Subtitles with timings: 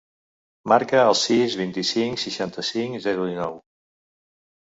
[0.71, 3.57] Marca el sis, vint-i-cinc, seixanta-cinc, zero, dinou.